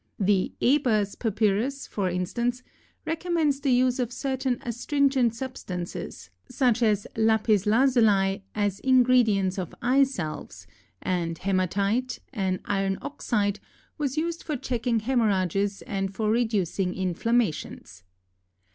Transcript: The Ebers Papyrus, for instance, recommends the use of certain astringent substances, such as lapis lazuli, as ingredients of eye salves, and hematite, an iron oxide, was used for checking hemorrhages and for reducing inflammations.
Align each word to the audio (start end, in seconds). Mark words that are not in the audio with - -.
The 0.19 0.51
Ebers 0.59 1.13
Papyrus, 1.13 1.85
for 1.85 2.09
instance, 2.09 2.63
recommends 3.05 3.59
the 3.59 3.69
use 3.71 3.99
of 3.99 4.11
certain 4.11 4.57
astringent 4.63 5.35
substances, 5.35 6.31
such 6.49 6.81
as 6.81 7.05
lapis 7.15 7.67
lazuli, 7.67 8.43
as 8.55 8.79
ingredients 8.79 9.59
of 9.59 9.75
eye 9.79 10.01
salves, 10.03 10.65
and 11.03 11.37
hematite, 11.37 12.17
an 12.33 12.61
iron 12.65 12.97
oxide, 13.03 13.59
was 13.99 14.17
used 14.17 14.41
for 14.41 14.57
checking 14.57 15.01
hemorrhages 15.01 15.83
and 15.83 16.11
for 16.15 16.31
reducing 16.31 16.95
inflammations. 16.95 18.01